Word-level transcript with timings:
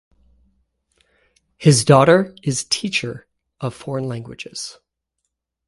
His 1.59 1.85
daughter 1.85 2.33
is 2.41 2.63
teacher 2.63 3.27
of 3.59 3.75
foreign 3.75 4.07
languages. 4.07 4.79